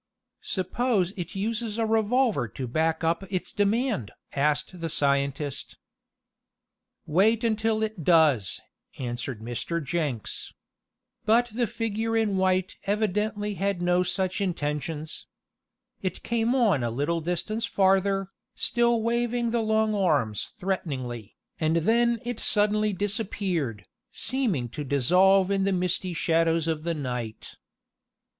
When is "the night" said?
26.81-27.55